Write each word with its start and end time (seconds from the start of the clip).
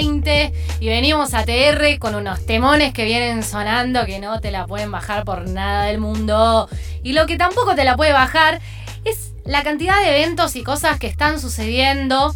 pasaron 0.00 0.20
de 0.22 0.50
las 0.50 0.52
20 0.52 0.52
y 0.80 0.88
venimos 0.88 1.34
a 1.34 1.44
TR 1.44 1.98
con 1.98 2.14
unos 2.14 2.46
temones 2.46 2.92
que 2.92 3.04
vienen 3.04 3.42
sonando 3.42 4.06
que 4.06 4.18
no 4.18 4.40
te 4.40 4.50
la 4.50 4.66
pueden 4.66 4.90
bajar 4.90 5.24
por 5.24 5.48
nada 5.48 5.84
del 5.84 6.00
mundo. 6.00 6.68
Y 7.02 7.12
lo 7.12 7.26
que 7.26 7.36
tampoco 7.36 7.74
te 7.74 7.84
la 7.84 7.96
puede 7.96 8.12
bajar 8.12 8.60
es 9.04 9.32
la 9.44 9.62
cantidad 9.62 9.98
de 10.00 10.16
eventos 10.16 10.56
y 10.56 10.62
cosas 10.62 10.98
que 10.98 11.06
están 11.06 11.40
sucediendo. 11.40 12.34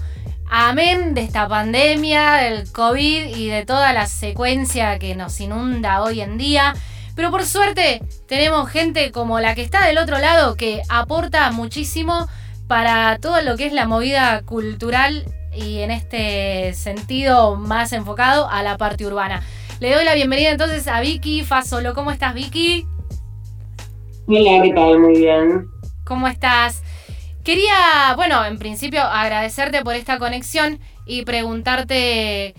Amén 0.50 1.14
de 1.14 1.22
esta 1.22 1.48
pandemia, 1.48 2.34
del 2.34 2.70
COVID 2.70 3.36
y 3.36 3.48
de 3.48 3.64
toda 3.64 3.92
la 3.92 4.06
secuencia 4.06 4.98
que 4.98 5.14
nos 5.14 5.40
inunda 5.40 6.02
hoy 6.02 6.20
en 6.20 6.38
día. 6.38 6.74
Pero 7.16 7.30
por 7.30 7.44
suerte 7.44 8.02
tenemos 8.26 8.68
gente 8.68 9.10
como 9.10 9.40
la 9.40 9.54
que 9.54 9.62
está 9.62 9.86
del 9.86 9.98
otro 9.98 10.18
lado 10.18 10.56
que 10.56 10.82
aporta 10.88 11.50
muchísimo 11.50 12.28
para 12.66 13.18
todo 13.18 13.40
lo 13.42 13.56
que 13.56 13.66
es 13.66 13.72
la 13.72 13.86
movida 13.86 14.42
cultural 14.42 15.24
y 15.56 15.80
en 15.80 15.90
este 15.90 16.74
sentido 16.74 17.56
más 17.56 17.92
enfocado 17.92 18.48
a 18.48 18.62
la 18.62 18.76
parte 18.76 19.06
urbana. 19.06 19.42
Le 19.80 19.94
doy 19.94 20.04
la 20.04 20.14
bienvenida 20.14 20.50
entonces 20.50 20.86
a 20.86 21.00
Vicky 21.00 21.42
Fasolo. 21.42 21.94
¿Cómo 21.94 22.10
estás, 22.10 22.34
Vicky? 22.34 22.86
Hola, 24.26 24.62
¿qué 24.62 24.72
tal? 24.72 25.00
Muy 25.00 25.18
bien. 25.18 25.66
¿Cómo 26.04 26.28
estás? 26.28 26.82
Quería, 27.42 28.14
bueno, 28.16 28.44
en 28.44 28.58
principio 28.58 29.02
agradecerte 29.02 29.82
por 29.82 29.94
esta 29.94 30.18
conexión 30.18 30.80
y 31.06 31.24
preguntarte 31.24 32.54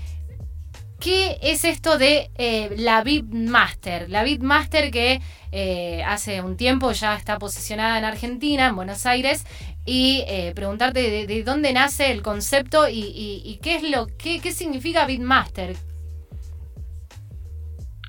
¿Qué 1.06 1.38
es 1.44 1.66
esto 1.66 2.00
de 2.00 2.32
eh, 2.36 2.74
la 2.78 3.04
Beatmaster? 3.04 4.10
La 4.10 4.24
Beatmaster 4.24 4.90
que 4.90 5.22
eh, 5.52 6.04
hace 6.04 6.42
un 6.42 6.58
tiempo 6.58 6.92
ya 6.94 7.16
está 7.16 7.38
posicionada 7.38 8.00
en 8.00 8.06
Argentina, 8.06 8.68
en 8.68 8.76
Buenos 8.76 9.06
Aires, 9.06 9.46
y 9.86 10.24
eh, 10.28 10.52
preguntarte 10.56 11.26
de, 11.28 11.44
dónde 11.44 11.72
nace 11.72 12.12
el 12.12 12.24
concepto 12.24 12.88
y, 12.90 13.60
qué 13.62 13.76
es 13.76 13.84
lo 13.84 14.08
qué, 14.18 14.40
qué 14.42 14.52
significa 14.52 15.06
Beatmaster. 15.06 15.76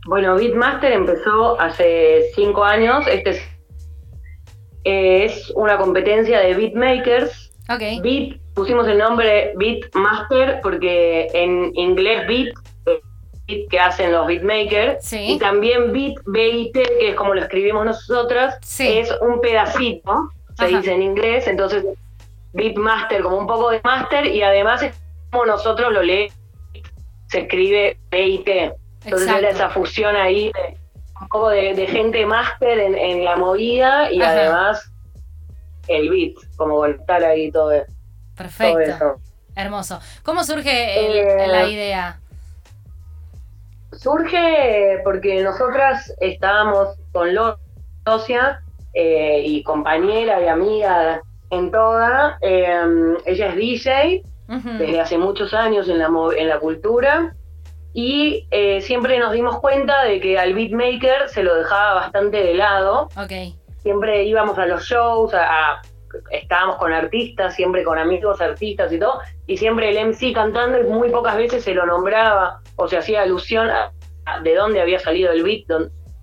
Bueno, 0.07 0.37
Beatmaster 0.37 0.93
empezó 0.93 1.61
hace 1.61 2.31
cinco 2.35 2.65
años. 2.65 3.07
Este 3.09 3.31
es, 3.31 3.43
es 4.85 5.53
una 5.57 5.77
competencia 5.77 6.41
de 6.41 6.55
beatmakers. 6.55 7.53
Okay. 7.69 8.01
Beat, 8.01 8.41
pusimos 8.55 8.87
el 8.89 8.99
nombre 8.99 9.53
Beatmaster 9.57 10.61
porque 10.63 11.29
en 11.35 11.73
inglés 11.75 12.27
beat 12.29 12.55
que 13.71 13.79
hacen 13.79 14.13
los 14.13 14.27
beatmakers 14.27 15.13
y 15.13 15.39
también 15.39 15.93
beat 15.93 16.15
BIT 16.27 16.73
que 16.73 17.11
es 17.11 17.15
como 17.15 17.35
lo 17.35 17.43
escribimos 17.43 17.85
nosotros 17.85 18.55
es 18.81 19.09
un 19.21 19.41
pedacito 19.41 20.31
se 20.57 20.67
dice 20.67 20.93
en 20.93 21.03
inglés 21.03 21.47
entonces 21.47 21.85
beatmaster 22.53 23.23
como 23.23 23.39
un 23.39 23.47
poco 23.47 23.71
de 23.71 23.81
master 23.85 24.27
y 24.27 24.43
además 24.43 24.83
es 24.83 24.95
como 25.31 25.47
nosotros 25.47 25.93
lo 25.93 26.03
leemos 26.03 26.35
se 27.29 27.41
escribe 27.41 27.99
BIT 28.11 28.49
entonces 29.05 29.29
era 29.29 29.51
esa 29.51 29.71
fusión 29.71 30.17
ahí 30.17 30.53
de, 30.53 30.77
un 31.21 31.29
poco 31.29 31.51
de, 31.51 31.87
gente 31.87 32.25
máster 32.27 32.79
en, 32.79 33.25
la 33.25 33.37
movida 33.37 34.11
y 34.11 34.21
además 34.23 34.91
el 35.89 36.11
beat 36.11 36.35
como 36.57 36.85
estar 36.87 37.23
ahí 37.23 37.51
todo, 37.53 37.73
perfecto. 38.37 39.21
hermoso. 39.55 40.01
Cómo 40.25 40.43
surge 40.43 41.21
eh, 41.21 41.47
la 41.47 41.69
idea 41.69 42.21
Surge 43.93 45.01
porque 45.05 45.43
nosotras 45.43 46.13
estábamos 46.21 46.97
con 47.13 47.29
Locia 48.05 48.63
eh, 48.99 49.43
y 49.45 49.63
compañera 49.63 50.41
y 50.43 50.49
amiga 50.49 51.21
en 51.51 51.71
toda. 51.71 52.39
Em, 52.41 53.17
ella 53.27 53.49
es 53.49 53.57
DJ 53.57 54.23
desde 54.49 55.01
hace 55.01 55.19
muchos 55.19 55.53
años 55.53 55.89
en 55.89 55.99
la, 55.99 56.09
en 56.37 56.49
la 56.49 56.59
cultura 56.59 57.35
y 57.93 58.47
eh, 58.51 58.81
siempre 58.81 59.19
nos 59.19 59.33
dimos 59.33 59.59
cuenta 59.61 60.05
de 60.05 60.19
que 60.19 60.39
al 60.39 60.55
beatmaker 60.55 61.29
se 61.29 61.43
lo 61.43 61.55
dejaba 61.57 61.95
bastante 61.95 62.43
de 62.43 62.55
lado. 62.55 63.09
Siempre 63.83 64.25
íbamos 64.25 64.57
a 64.57 64.65
los 64.65 64.85
shows, 64.85 65.35
a 65.35 65.83
estábamos 66.31 66.77
con 66.77 66.95
artistas, 66.95 67.55
siempre 67.55 67.85
con 67.85 67.99
amigos 67.99 68.41
artistas 68.41 68.91
y 68.93 68.99
todo, 68.99 69.21
y 69.47 69.59
siempre 69.59 69.91
el 69.91 70.09
MC 70.09 70.33
cantando 70.33 70.81
y 70.81 70.85
muy 70.85 71.11
pocas 71.11 71.37
veces 71.37 71.65
se 71.65 71.75
lo 71.75 71.85
nombraba 71.85 72.61
o 72.77 72.89
se 72.89 72.97
hacía 72.97 73.23
alusión 73.23 73.69
a, 73.69 73.93
de 74.43 74.55
dónde 74.55 74.81
había 74.81 74.99
salido 74.99 75.33
el 75.33 75.43
beat 75.43 75.67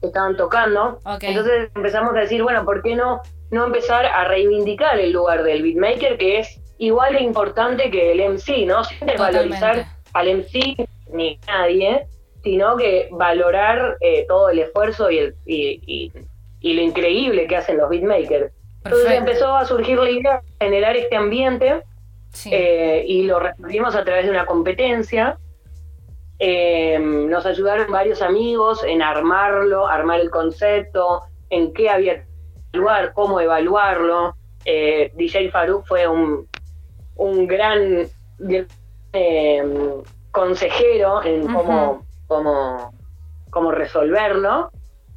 estaban 0.07 0.37
tocando. 0.37 0.99
Entonces 1.21 1.69
empezamos 1.75 2.15
a 2.15 2.19
decir, 2.19 2.43
bueno, 2.43 2.65
¿por 2.65 2.81
qué 2.81 2.95
no, 2.95 3.21
no 3.51 3.65
empezar 3.65 4.05
a 4.05 4.25
reivindicar 4.25 4.99
el 4.99 5.11
lugar 5.11 5.43
del 5.43 5.63
beatmaker 5.63 6.17
que 6.17 6.39
es 6.39 6.59
igual 6.77 7.13
de 7.13 7.21
importante 7.21 7.89
que 7.89 8.11
el 8.11 8.19
MC, 8.19 8.65
¿no? 8.65 8.83
Sin 8.83 9.05
desvalorizar 9.07 9.85
al 10.13 10.27
MC 10.27 10.87
ni 11.11 11.39
nadie, 11.47 12.07
sino 12.43 12.75
que 12.75 13.09
valorar 13.11 13.97
eh, 14.01 14.25
todo 14.27 14.49
el 14.49 14.59
esfuerzo 14.59 15.09
y, 15.09 15.19
el, 15.19 15.35
y, 15.45 16.11
y 16.59 16.73
lo 16.73 16.81
increíble 16.81 17.47
que 17.47 17.57
hacen 17.57 17.77
los 17.77 17.89
beatmakers. 17.89 18.51
Entonces 18.83 19.11
empezó 19.11 19.55
a 19.55 19.65
surgir 19.65 19.97
la 19.97 20.09
idea 20.09 20.41
de 20.41 20.65
generar 20.65 20.95
este 20.95 21.15
ambiente 21.15 21.83
eh, 22.45 23.05
y 23.07 23.23
lo 23.23 23.39
resolvimos 23.39 23.95
a 23.95 24.03
través 24.03 24.25
de 24.25 24.31
una 24.31 24.45
competencia. 24.45 25.37
Eh, 26.39 26.99
nos 26.99 27.45
ayudaron 27.45 27.91
varios 27.91 28.21
amigos 28.21 28.83
en 28.83 29.01
armarlo, 29.01 29.87
armar 29.87 30.19
el 30.19 30.29
concepto, 30.29 31.23
en 31.49 31.73
qué 31.73 31.89
había 31.89 32.23
que 32.23 32.27
evaluar, 32.73 33.13
cómo 33.13 33.39
evaluarlo. 33.39 34.35
Eh, 34.65 35.11
DJ 35.15 35.51
Farouk 35.51 35.85
fue 35.85 36.07
un, 36.07 36.47
un 37.15 37.47
gran 37.47 38.07
consejero 40.31 41.23
en 41.23 41.53
cómo, 41.53 42.05
cómo, 42.27 42.93
cómo 43.51 43.71
resolverlo. 43.71 44.71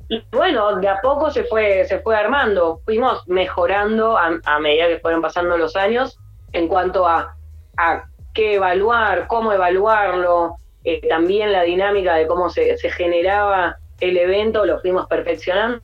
Y 0.08 0.22
bueno, 0.30 0.76
de 0.76 0.88
a 0.88 1.00
poco 1.00 1.30
se 1.30 1.44
fue, 1.44 1.84
se 1.86 1.98
fue 1.98 2.16
armando, 2.16 2.80
fuimos 2.84 3.26
mejorando 3.26 4.16
a, 4.16 4.58
medida 4.60 4.86
que 4.86 5.00
fueron 5.00 5.20
pasando 5.20 5.56
los 5.56 5.74
años 5.74 6.16
en 6.52 6.68
cuanto 6.68 7.08
a, 7.08 7.34
a 7.76 8.04
qué 8.32 8.54
evaluar, 8.54 9.26
cómo 9.26 9.52
evaluarlo, 9.52 10.58
eh, 10.86 11.00
también 11.08 11.50
la 11.50 11.64
dinámica 11.64 12.14
de 12.14 12.28
cómo 12.28 12.48
se, 12.48 12.78
se, 12.78 12.90
generaba 12.90 13.76
el 13.98 14.16
evento, 14.16 14.64
lo 14.64 14.80
fuimos 14.80 15.08
perfeccionando. 15.08 15.82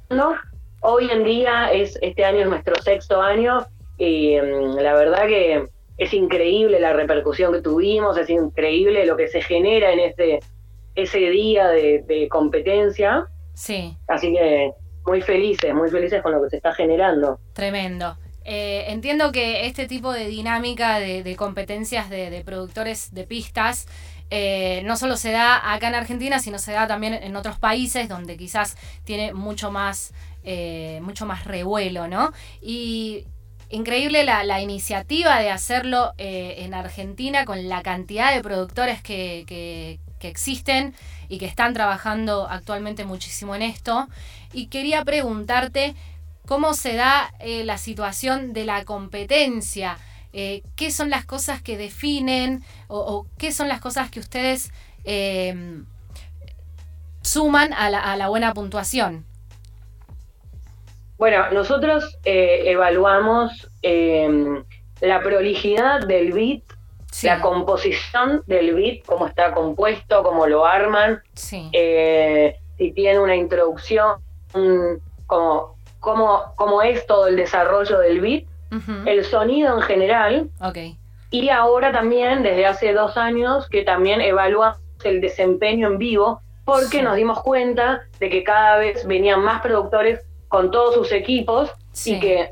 Hoy 0.80 1.10
en 1.10 1.24
día 1.24 1.72
es 1.72 1.98
este 2.02 2.24
año 2.24 2.42
es 2.42 2.46
nuestro 2.46 2.76
sexto 2.80 3.20
año 3.20 3.66
y 3.98 4.36
mm, 4.40 4.76
la 4.76 4.94
verdad 4.94 5.26
que 5.26 5.66
es 5.98 6.14
increíble 6.14 6.78
la 6.78 6.92
repercusión 6.92 7.52
que 7.52 7.60
tuvimos, 7.60 8.16
es 8.16 8.30
increíble 8.30 9.04
lo 9.04 9.16
que 9.16 9.26
se 9.26 9.42
genera 9.42 9.92
en 9.92 9.98
este 9.98 10.38
ese 10.94 11.18
día 11.18 11.66
de, 11.68 12.04
de 12.06 12.28
competencia. 12.28 13.26
Sí. 13.54 13.96
Así 14.06 14.32
que 14.32 14.70
muy 15.04 15.20
felices, 15.20 15.74
muy 15.74 15.90
felices 15.90 16.22
con 16.22 16.30
lo 16.30 16.44
que 16.44 16.50
se 16.50 16.56
está 16.58 16.72
generando. 16.74 17.40
Tremendo. 17.54 18.16
Eh, 18.44 18.86
entiendo 18.88 19.30
que 19.30 19.66
este 19.66 19.86
tipo 19.86 20.12
de 20.12 20.26
dinámica 20.26 20.98
de, 20.98 21.36
competencias 21.36 22.10
de, 22.10 22.42
productores 22.44 23.14
de 23.14 23.24
pistas 23.24 23.86
eh, 24.30 24.82
no 24.84 24.96
solo 24.96 25.16
se 25.16 25.30
da 25.30 25.72
acá 25.72 25.88
en 25.88 25.94
Argentina, 25.94 26.38
sino 26.38 26.58
se 26.58 26.72
da 26.72 26.86
también 26.86 27.14
en 27.14 27.36
otros 27.36 27.58
países 27.58 28.08
donde 28.08 28.36
quizás 28.36 28.76
tiene 29.04 29.34
mucho 29.34 29.70
más, 29.70 30.14
eh, 30.42 31.00
mucho 31.02 31.26
más 31.26 31.44
revuelo, 31.44 32.08
¿no? 32.08 32.32
Y 32.60 33.26
increíble 33.68 34.24
la, 34.24 34.60
iniciativa 34.60 35.38
de 35.38 35.50
hacerlo 35.50 36.12
en 36.18 36.74
Argentina 36.74 37.44
con 37.44 37.68
la 37.68 37.82
cantidad 37.82 38.34
de 38.34 38.42
productores 38.42 39.02
que, 39.02 39.98
existen 40.20 40.94
y 41.28 41.38
que 41.38 41.46
están 41.46 41.74
trabajando 41.74 42.46
actualmente 42.48 43.04
muchísimo 43.04 43.54
en 43.54 43.62
esto. 43.62 44.08
Y 44.52 44.66
quería 44.66 45.04
preguntarte 45.04 45.94
cómo 46.52 46.74
se 46.74 46.96
da 46.96 47.32
eh, 47.40 47.64
la 47.64 47.78
situación 47.78 48.52
de 48.52 48.66
la 48.66 48.84
competencia. 48.84 49.96
Eh, 50.34 50.62
¿Qué 50.76 50.90
son 50.90 51.08
las 51.08 51.24
cosas 51.24 51.62
que 51.62 51.78
definen 51.78 52.62
o, 52.88 53.26
qué 53.38 53.52
son 53.52 53.68
las 53.68 53.80
cosas 53.80 54.10
que 54.10 54.20
ustedes 54.20 54.70
em, 55.04 55.86
suman 57.22 57.72
a 57.72 57.88
la, 57.88 58.28
buena 58.28 58.52
puntuación? 58.52 59.24
Bueno, 61.16 61.50
nosotros 61.52 62.18
eh, 62.26 62.64
evaluamos 62.66 63.70
em, 63.80 64.62
la 65.00 65.22
prolijidad 65.22 66.06
del 66.06 66.32
beat 66.34 66.64
la 67.22 67.40
composición 67.40 68.42
del 68.46 68.74
beat, 68.74 69.06
cómo 69.06 69.26
está 69.26 69.54
compuesto, 69.54 70.22
cómo 70.22 70.46
lo 70.46 70.66
arman, 70.66 71.22
si 71.34 71.70
tiene 72.94 73.20
una 73.20 73.36
introducción, 73.36 74.16
como 75.26 75.71
cómo, 76.02 76.82
es 76.82 77.06
todo 77.06 77.28
el 77.28 77.36
desarrollo 77.36 77.98
del 78.00 78.20
beat, 78.20 78.44
el 79.06 79.24
sonido 79.24 79.76
en 79.76 79.82
general, 79.82 80.50
y 81.30 81.48
ahora 81.48 81.92
también, 81.92 82.42
desde 82.42 82.66
hace 82.66 82.92
dos 82.92 83.16
años, 83.16 83.66
que 83.70 83.84
también 83.84 84.20
evaluamos 84.20 84.78
el 85.04 85.22
desempeño 85.22 85.88
en 85.88 85.98
vivo, 85.98 86.42
porque 86.64 87.02
nos 87.02 87.16
dimos 87.16 87.40
cuenta 87.42 88.02
de 88.20 88.28
que 88.28 88.44
cada 88.44 88.76
vez 88.76 89.06
venían 89.06 89.42
más 89.42 89.62
productores 89.62 90.20
con 90.48 90.70
todos 90.70 90.94
sus 90.94 91.10
equipos 91.12 91.70
y 92.04 92.20
que 92.20 92.50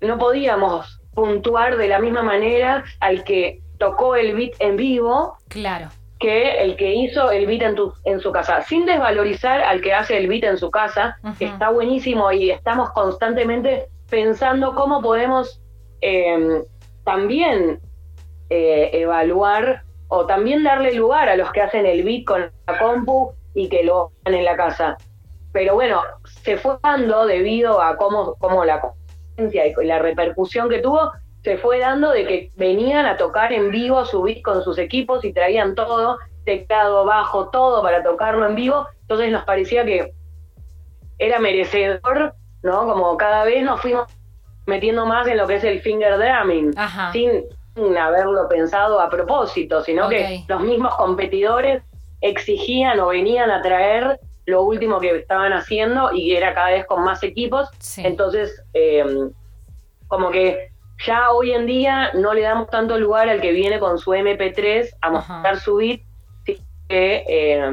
no 0.00 0.18
podíamos 0.18 1.00
puntuar 1.14 1.76
de 1.76 1.88
la 1.88 2.00
misma 2.00 2.22
manera 2.22 2.84
al 3.00 3.24
que 3.24 3.60
tocó 3.78 4.16
el 4.16 4.34
beat 4.34 4.54
en 4.58 4.76
vivo. 4.76 5.36
Claro. 5.48 5.88
Que 6.18 6.62
el 6.62 6.76
que 6.76 6.94
hizo 6.94 7.30
el 7.30 7.46
beat 7.46 7.62
en, 7.62 7.74
tu, 7.74 7.92
en 8.04 8.20
su 8.20 8.32
casa, 8.32 8.62
sin 8.62 8.86
desvalorizar 8.86 9.60
al 9.60 9.80
que 9.80 9.92
hace 9.92 10.16
el 10.16 10.26
beat 10.26 10.44
en 10.44 10.58
su 10.58 10.70
casa, 10.70 11.16
está 11.38 11.70
buenísimo 11.70 12.32
y 12.32 12.50
estamos 12.50 12.90
constantemente 12.90 13.88
pensando 14.10 14.74
cómo 14.74 15.00
podemos 15.00 15.60
em, 16.00 16.62
también 17.04 17.80
eh, 18.50 18.90
evaluar 18.92 19.82
o 20.08 20.26
también 20.26 20.64
darle 20.64 20.94
lugar 20.94 21.28
a 21.28 21.36
los 21.36 21.52
que 21.52 21.60
hacen 21.60 21.86
el 21.86 22.02
beat 22.02 22.24
con 22.24 22.50
la 22.66 22.78
compu 22.78 23.32
y 23.54 23.68
que 23.68 23.84
lo 23.84 24.12
hagan 24.24 24.38
en 24.38 24.44
la 24.44 24.56
casa. 24.56 24.96
Pero 25.52 25.74
bueno, 25.74 26.02
se 26.24 26.56
fue 26.56 26.78
dando 26.82 27.26
debido 27.26 27.80
a 27.80 27.96
cómo, 27.96 28.34
cómo 28.38 28.64
la 28.64 28.80
competencia 28.80 29.66
y 29.66 29.86
la 29.86 29.98
repercusión 29.98 30.68
que 30.68 30.80
tuvo, 30.80 31.12
se 31.42 31.56
fue 31.56 31.78
dando 31.78 32.10
de 32.10 32.26
que 32.26 32.52
venían 32.56 33.06
a 33.06 33.16
tocar 33.16 33.52
en 33.52 33.70
vivo 33.70 34.04
su 34.04 34.22
beat 34.22 34.42
con 34.42 34.62
sus 34.62 34.78
equipos 34.78 35.24
y 35.24 35.32
traían 35.32 35.74
todo, 35.74 36.18
teclado, 36.44 37.04
bajo, 37.04 37.48
todo 37.48 37.82
para 37.82 38.02
tocarlo 38.02 38.46
en 38.46 38.54
vivo. 38.54 38.86
Entonces 39.02 39.30
nos 39.30 39.44
parecía 39.44 39.84
que 39.84 40.12
era 41.18 41.38
merecedor, 41.38 42.34
¿no? 42.62 42.86
Como 42.86 43.16
cada 43.16 43.44
vez 43.44 43.62
nos 43.62 43.80
fuimos 43.80 44.10
metiendo 44.66 45.06
más 45.06 45.26
en 45.26 45.38
lo 45.38 45.46
que 45.46 45.56
es 45.56 45.64
el 45.64 45.80
finger 45.80 46.18
drumming, 46.18 46.74
sin, 47.12 47.44
haberlo 47.96 48.48
pensado 48.48 49.00
a 49.00 49.08
propósito, 49.08 49.82
sino 49.82 50.08
que 50.08 50.44
los 50.48 50.60
mismos 50.62 50.96
competidores 50.96 51.82
exigían 52.20 52.98
o 52.98 53.08
venían 53.08 53.52
a 53.52 53.62
traer 53.62 54.18
lo 54.46 54.62
último 54.64 54.98
que 54.98 55.16
estaban 55.16 55.52
haciendo 55.52 56.12
y 56.12 56.34
era 56.34 56.54
cada 56.54 56.70
vez 56.70 56.86
con 56.86 57.04
más 57.04 57.22
equipos. 57.22 57.68
Entonces, 57.98 58.62
eh, 58.74 59.04
como 60.08 60.30
que 60.30 60.70
ya 61.06 61.30
hoy 61.30 61.52
en 61.52 61.66
día 61.66 62.10
no 62.14 62.34
le 62.34 62.42
damos 62.42 62.68
tanto 62.70 62.98
lugar 62.98 63.28
al 63.28 63.40
que 63.40 63.52
viene 63.52 63.78
con 63.78 63.98
su 63.98 64.10
MP3 64.10 64.88
a 65.00 65.10
mostrar 65.10 65.60
su 65.60 65.76
beat, 65.76 66.00
sino 66.44 66.58
que 66.88 67.24
eh, 67.28 67.72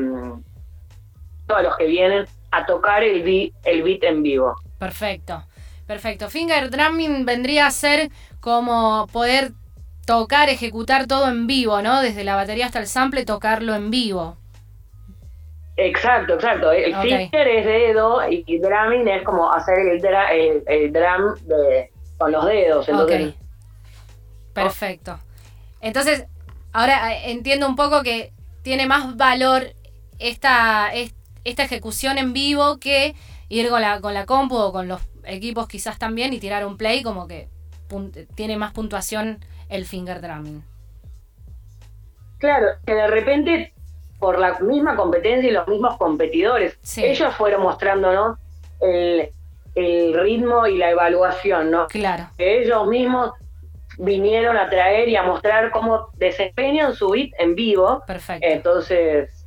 todos 1.48 1.63
los 1.63 1.77
que 1.77 1.86
vienen 1.86 2.25
a 2.51 2.66
tocar 2.66 3.04
el 3.04 3.24
beat, 3.24 3.54
el 3.63 3.83
beat 3.83 4.04
en 4.04 4.22
vivo. 4.22 4.56
Perfecto, 4.77 5.44
perfecto. 5.88 6.30
Finger 6.30 6.69
drumming 6.69 7.25
vendría 7.25 7.68
a 7.68 7.72
ser 7.72 8.10
como 8.39 9.07
poder 9.12 9.51
tocar, 10.06 10.50
ejecutar 10.50 11.07
todo 11.07 11.28
en 11.28 11.48
vivo, 11.48 11.81
¿no? 11.81 12.01
Desde 12.01 12.24
la 12.24 12.36
batería 12.36 12.68
hasta 12.68 12.80
el 12.80 12.88
sample, 12.88 13.25
tocarlo 13.25 13.74
en 13.74 13.89
vivo. 13.89 14.38
Exacto, 15.78 16.36
exacto. 16.36 16.71
El 16.71 16.95
finger 16.95 17.48
es 17.48 17.66
dedo 17.66 18.21
y 18.30 18.60
drumming 18.60 19.07
es 19.07 19.24
como 19.24 19.51
hacer 19.51 19.80
el, 19.80 20.63
el 20.68 20.94
drum 20.94 21.36
de 21.48 21.92
con 22.18 22.32
los 22.32 22.46
dedos. 22.46 22.88
Entonces, 22.88 23.36
Perfecto. 24.56 25.20
Entonces, 25.82 26.26
ahora 26.72 27.14
eh, 27.14 27.32
entiendo 27.32 27.68
un 27.68 27.76
poco 27.76 28.02
que 28.02 28.32
tiene 28.64 28.88
más 28.88 29.16
valor 29.18 29.64
esta, 30.18 30.92
esta 31.44 31.64
ejecución 31.64 32.18
en 32.18 32.34
vivo 32.34 32.78
que 32.80 33.16
ir 33.50 33.70
con 33.70 33.82
la, 33.82 34.00
con 34.00 34.14
la 34.14 34.26
compu 34.26 34.56
o 34.56 34.72
con 34.72 34.88
los 34.88 35.02
equipos 35.26 35.68
quizás 35.68 36.00
también 36.00 36.34
y 36.34 36.40
tirar 36.40 36.66
un 36.66 36.78
play 36.78 37.04
como 37.04 37.28
que 37.28 37.50
tiene 38.34 38.58
más 38.58 38.72
puntuación 38.72 39.40
el 39.70 39.86
finger 39.86 40.22
drumming. 40.22 40.64
Claro, 42.38 42.68
que 42.86 42.94
de 42.94 43.08
repente 43.08 43.74
por 44.20 44.40
la 44.40 44.58
misma 44.60 44.96
competencia 44.96 45.50
y 45.50 45.54
los 45.54 45.68
mismos 45.68 45.98
competidores, 45.98 46.80
ellos 46.98 47.36
fueron 47.36 47.62
mostrándonos 47.62 48.40
el, 48.80 49.32
el 49.75 50.13
ritmo 50.13 50.66
y 50.68 50.77
la 50.77 50.89
evaluación, 50.89 51.69
¿no? 51.69 51.88
Claro. 51.88 52.30
ellos 52.38 52.88
mismos 52.88 53.31
vinieron 53.98 54.57
a 54.57 54.69
traer 54.69 55.07
y 55.10 55.16
a 55.16 55.24
mostrar 55.24 55.72
cómo 55.72 56.10
desempeñan 56.16 56.95
su 56.95 57.10
beat 57.10 57.30
en 57.38 57.56
vivo. 57.56 58.04
Perfecto. 58.07 58.45
Entonces, 58.48 59.45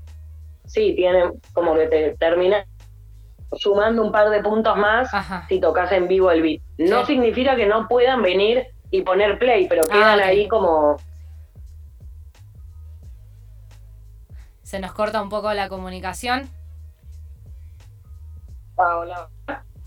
sí, 0.67 0.95
tienen 0.95 1.41
como 1.53 1.75
que 1.75 1.87
te 1.87 2.17
termina 2.17 2.65
sumando 3.53 4.03
un 4.03 4.13
par 4.13 4.29
de 4.31 4.43
puntos 4.43 4.77
más 4.77 5.11
si 5.49 5.61
tocas 5.61 5.91
en 5.93 6.09
vivo 6.09 6.31
el 6.31 6.43
beat. 6.43 6.61
No 6.79 7.05
significa 7.07 7.57
que 7.57 7.67
no 7.67 7.89
puedan 7.89 8.23
venir 8.23 8.67
y 8.91 9.03
poner 9.03 9.39
play, 9.39 9.67
pero 9.69 9.83
ah, 9.89 9.93
quedan 9.93 10.21
ahí 10.21 10.49
como... 10.49 10.97
Se 14.63 14.79
nos 14.81 14.93
corta 14.93 15.23
un 15.23 15.31
poco 15.31 15.53
la 15.55 15.69
comunicación. 15.71 16.49
Ah, 18.77 18.99
hola. 18.99 19.29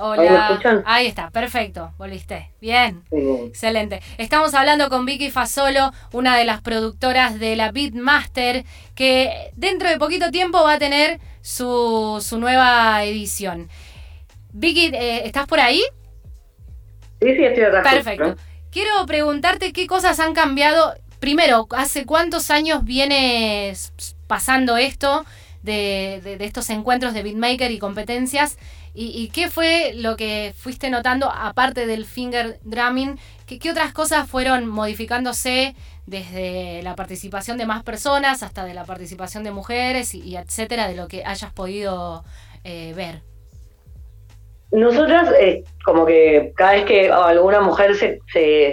Hola. 0.03 0.83
¿Ahí, 0.85 1.05
está, 1.05 1.29
perfecto, 1.29 1.93
volviste. 1.99 2.49
Bien, 2.59 3.03
excelente. 3.11 4.01
Estamos 4.17 4.55
hablando 4.55 4.89
con 4.89 5.05
Vicky 5.05 5.29
Fasolo, 5.29 5.91
una 6.11 6.35
de 6.37 6.43
las 6.43 6.61
productoras 6.61 7.39
de 7.39 7.55
la 7.55 7.71
Beatmaster, 7.71 8.65
que 8.95 9.51
dentro 9.55 9.89
de 9.89 9.99
poquito 9.99 10.31
tiempo 10.31 10.63
va 10.63 10.73
a 10.73 10.79
tener 10.79 11.19
su, 11.41 12.19
nueva 12.39 13.03
edición. 13.03 13.69
Vicky, 14.53 14.87
eh, 14.87 15.21
¿estás 15.25 15.45
por 15.45 15.59
ahí? 15.59 15.83
Sí, 17.21 17.35
sí, 17.35 17.43
estoy 17.43 17.63
acá. 17.65 17.83
Perfecto. 17.83 18.35
Quiero 18.71 19.05
preguntarte 19.05 19.71
qué 19.71 19.85
cosas 19.85 20.19
han 20.19 20.33
cambiado. 20.33 20.95
Primero, 21.19 21.67
¿hace 21.77 22.07
cuántos 22.07 22.49
años 22.49 22.83
viene 22.85 23.71
pasando 24.25 24.77
esto 24.77 25.25
de, 25.61 26.21
de 26.23 26.43
estos 26.43 26.71
encuentros 26.71 27.13
de 27.13 27.21
beatmaker 27.21 27.69
y 27.69 27.77
competencias? 27.77 28.57
¿Y, 28.93 29.29
qué 29.29 29.49
fue 29.49 29.93
lo 29.95 30.17
que 30.17 30.53
fuiste 30.57 30.89
notando, 30.89 31.31
aparte 31.31 31.85
del 31.85 32.05
finger 32.05 32.59
drumming? 32.63 33.17
¿Qué, 33.47 33.71
otras 33.71 33.93
cosas 33.93 34.29
fueron 34.29 34.67
modificándose 34.67 35.75
desde 36.05 36.81
la 36.83 36.95
participación 36.95 37.57
de 37.57 37.65
más 37.65 37.83
personas 37.83 38.43
hasta 38.43 38.65
de 38.65 38.73
la 38.73 38.83
participación 38.83 39.45
de 39.45 39.51
mujeres 39.51 40.13
y, 40.13 40.35
etcétera, 40.35 40.89
de 40.89 40.95
lo 40.95 41.07
que 41.07 41.23
hayas 41.23 41.53
podido 41.53 42.25
eh, 42.65 42.93
ver? 42.93 43.21
Nosotras, 44.71 45.29
eh, 45.39 45.63
como 45.85 46.05
que 46.05 46.51
cada 46.55 46.73
vez 46.73 46.85
que 46.85 47.09
alguna 47.11 47.61
mujer 47.61 47.95
se, 47.95 48.19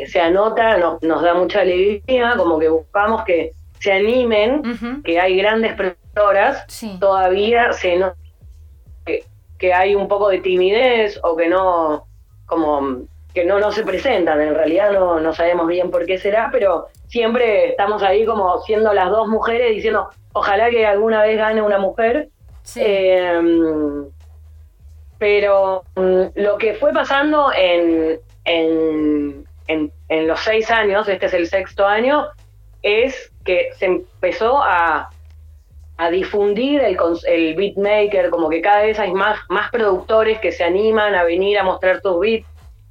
se, 0.07 0.21
anota, 0.21 0.79
nos 1.01 1.23
da 1.23 1.35
mucha 1.35 1.61
alegría, 1.61 2.35
como 2.37 2.59
que 2.59 2.69
buscamos 2.69 3.25
que 3.25 3.53
se 3.81 3.93
animen, 3.93 4.63
que 5.05 5.21
hay 5.21 5.37
grandes 5.37 5.75
profesoras, 5.75 6.67
todavía 6.99 7.73
se 7.73 7.97
nota 7.97 8.17
que 9.07 9.25
hay 9.75 9.95
un 9.95 10.09
poco 10.09 10.29
de 10.29 10.39
timidez 10.39 11.19
o 11.23 11.37
que 11.37 11.49
no, 11.49 12.07
como 12.47 13.03
que 13.35 13.45
no, 13.45 13.59
no 13.59 13.73
se 13.73 13.85
presentan, 13.85 14.41
en 14.41 14.55
realidad 14.55 14.93
no, 14.93 15.21
no 15.21 15.33
sabemos 15.35 15.69
bien 15.69 15.91
por 15.91 16.07
qué 16.07 16.19
será, 16.19 16.49
pero 16.51 16.89
siempre 17.09 17.71
estamos 17.71 18.03
ahí 18.03 18.25
como 18.25 18.59
siendo 18.61 18.93
las 18.93 19.11
dos 19.11 19.29
mujeres 19.29 19.75
diciendo, 19.75 20.09
ojalá 20.33 20.71
que 20.71 20.87
alguna 20.87 21.23
vez 21.23 21.37
gane 21.37 21.63
una 21.63 21.79
mujer. 21.79 22.29
Em, 22.77 24.07
pero 25.19 25.85
mm, 25.97 26.23
lo 26.35 26.59
que 26.59 26.75
fue 26.75 26.93
pasando 26.93 27.51
en, 27.55 28.21
en, 28.45 29.45
en, 29.67 30.29
los 30.29 30.41
seis 30.41 30.71
años, 30.71 31.09
este 31.09 31.27
es 31.27 31.35
el 31.35 31.49
sexto 31.49 31.87
año, 31.87 32.27
es 32.83 33.33
que 33.45 33.71
se 33.79 33.87
empezó 33.87 34.63
a, 34.63 35.11
a 35.99 36.11
difundir 36.11 36.81
el, 36.81 36.97
el 37.27 37.55
beatmaker, 37.57 38.31
como 38.31 38.49
que 38.49 38.63
cada 38.63 38.83
vez 38.83 38.99
hay 39.01 39.13
más, 39.13 39.39
más 39.49 39.71
productores 39.71 40.39
que 40.39 40.53
se 40.53 40.63
animan 40.63 41.15
a 41.17 41.25
venir 41.25 41.59
a 41.59 41.65
mostrar 41.65 42.01
tus 42.01 42.21
beats, 42.21 42.47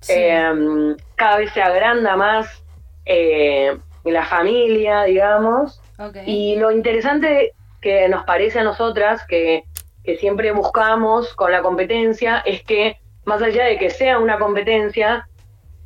em, 0.09 0.95
cada 1.15 1.37
vez 1.37 1.51
se 1.51 1.61
agranda 1.61 2.17
más 2.17 2.63
eh, 3.05 3.77
la 4.03 4.25
familia, 4.25 5.03
digamos. 5.03 5.81
Y 6.25 6.57
lo 6.57 6.71
interesante 6.71 7.53
que 7.81 8.07
nos 8.09 8.25
parece 8.25 8.59
a 8.59 8.63
nosotras, 8.63 9.25
que, 9.25 9.63
que 10.03 10.17
siempre 10.17 10.51
buscamos 10.51 11.33
con 11.33 11.51
la 11.51 11.61
competencia, 11.61 12.43
es 12.45 12.61
que 12.63 12.97
más 13.25 13.41
allá 13.41 13.65
de 13.65 13.77
que 13.77 13.89
sea 13.89 14.19
una 14.19 14.37
competencia, 14.37 15.27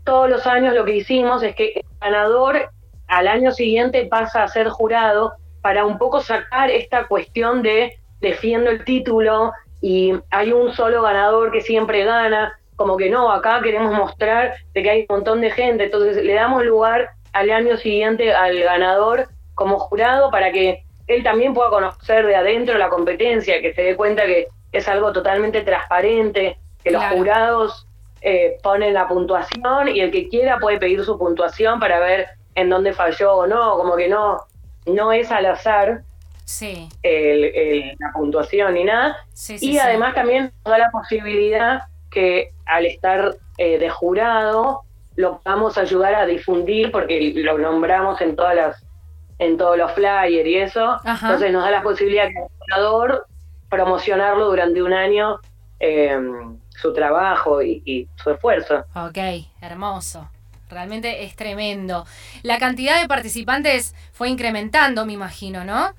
todos 0.03 0.27
los 0.27 0.47
años 0.47 0.73
lo 0.73 0.85
que 0.85 0.95
hicimos 0.95 1.43
es 1.43 1.55
que 1.55 1.73
el 1.75 1.83
ganador 1.99 2.71
al 3.07 3.27
año 3.27 3.51
siguiente 3.51 4.05
pasa 4.05 4.43
a 4.43 4.47
ser 4.47 4.69
jurado 4.69 5.33
para 5.61 5.85
un 5.85 5.97
poco 5.97 6.21
sacar 6.21 6.69
esta 6.69 7.07
cuestión 7.07 7.61
de 7.61 7.97
defiendo 8.19 8.69
el 8.69 8.83
título 8.85 9.51
y 9.81 10.13
hay 10.29 10.51
un 10.51 10.73
solo 10.73 11.01
ganador 11.01 11.51
que 11.51 11.61
siempre 11.61 12.05
gana, 12.05 12.57
como 12.75 12.97
que 12.97 13.09
no, 13.09 13.31
acá 13.31 13.61
queremos 13.61 13.93
mostrar 13.93 14.53
de 14.73 14.83
que 14.83 14.89
hay 14.89 14.99
un 15.09 15.15
montón 15.17 15.41
de 15.41 15.51
gente, 15.51 15.85
entonces 15.85 16.23
le 16.23 16.33
damos 16.33 16.63
lugar 16.65 17.09
al 17.33 17.49
año 17.49 17.77
siguiente 17.77 18.33
al 18.33 18.59
ganador 18.59 19.27
como 19.55 19.79
jurado 19.79 20.29
para 20.31 20.51
que 20.51 20.83
él 21.07 21.23
también 21.23 21.53
pueda 21.53 21.69
conocer 21.69 22.25
de 22.25 22.35
adentro 22.35 22.77
la 22.77 22.89
competencia, 22.89 23.61
que 23.61 23.73
se 23.73 23.81
dé 23.81 23.95
cuenta 23.95 24.25
que 24.25 24.47
es 24.71 24.87
algo 24.87 25.11
totalmente 25.11 25.61
transparente, 25.61 26.57
que 26.83 26.91
los 26.91 27.03
jurados 27.05 27.87
eh, 28.21 28.57
ponen 28.63 28.93
la 28.93 29.07
puntuación 29.07 29.89
y 29.89 29.99
el 29.99 30.11
que 30.11 30.29
quiera 30.29 30.57
puede 30.59 30.77
pedir 30.77 31.03
su 31.03 31.17
puntuación 31.17 31.79
para 31.79 31.99
ver 31.99 32.27
en 32.55 32.69
dónde 32.69 32.93
falló 32.93 33.33
o 33.35 33.47
no, 33.47 33.77
como 33.77 33.95
que 33.95 34.07
no, 34.07 34.37
no 34.85 35.11
es 35.11 35.31
al 35.31 35.45
azar 35.45 36.03
sí. 36.45 36.89
la 37.03 38.11
puntuación 38.13 38.73
ni 38.73 38.83
nada. 38.83 39.17
y 39.59 39.77
además 39.77 40.15
también 40.15 40.51
nos 40.65 40.71
da 40.71 40.77
la 40.77 40.91
posibilidad 40.91 41.83
que 42.09 42.51
al 42.65 42.85
estar 42.85 43.35
eh, 43.57 43.77
de 43.79 43.89
jurado 43.89 44.81
lo 45.15 45.41
vamos 45.43 45.77
a 45.77 45.81
ayudar 45.81 46.15
a 46.15 46.25
difundir 46.25 46.91
porque 46.91 47.33
lo 47.35 47.57
nombramos 47.57 48.21
en 48.21 48.35
todas 48.35 48.55
las 48.55 48.85
en 49.39 49.57
todos 49.57 49.75
los 49.75 49.91
flyers 49.93 50.47
y 50.47 50.55
eso. 50.55 50.97
Entonces 51.03 51.51
nos 51.51 51.63
da 51.63 51.71
la 51.71 51.81
posibilidad 51.81 52.27
que 52.27 52.39
el 52.39 52.65
creador 52.65 53.25
promocionarlo 53.69 54.45
durante 54.45 54.83
un 54.83 54.93
año 54.93 55.39
eh, 55.79 56.15
su 56.69 56.93
trabajo 56.93 57.61
y, 57.61 58.07
su 58.15 58.29
esfuerzo. 58.29 58.85
Ok, 58.95 59.17
hermoso. 59.61 60.29
Realmente 60.71 61.23
es 61.23 61.35
tremendo. 61.35 62.05
La 62.43 62.57
cantidad 62.57 63.01
de 63.01 63.07
participantes 63.07 63.93
fue 64.13 64.29
incrementando, 64.29 65.05
me 65.05 65.13
imagino, 65.13 65.63
¿no? 65.63 65.93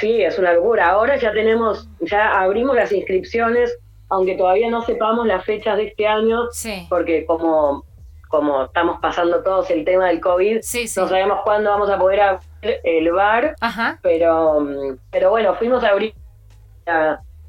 Sí, 0.00 0.22
es 0.22 0.38
una 0.38 0.52
locura. 0.52 0.90
Ahora 0.90 1.16
ya 1.16 1.32
tenemos, 1.32 1.88
ya 2.00 2.40
abrimos 2.40 2.74
las 2.74 2.90
inscripciones, 2.92 3.78
aunque 4.08 4.34
todavía 4.34 4.68
no 4.68 4.82
sepamos 4.82 5.26
las 5.26 5.44
fechas 5.44 5.76
de 5.76 5.88
este 5.88 6.06
año, 6.06 6.48
porque 6.88 7.24
como 7.24 7.84
como 8.28 8.64
estamos 8.64 8.98
pasando 9.00 9.44
todos 9.44 9.70
el 9.70 9.84
tema 9.84 10.08
del 10.08 10.20
COVID, 10.20 10.56
no 10.56 11.08
sabemos 11.08 11.38
cuándo 11.44 11.70
vamos 11.70 11.88
a 11.88 11.96
poder 11.96 12.20
abrir 12.20 12.80
el 12.82 13.12
bar, 13.12 13.54
pero 14.02 14.66
pero 15.12 15.30
bueno, 15.30 15.54
fuimos 15.54 15.84
a 15.84 15.90
abrir 15.90 16.14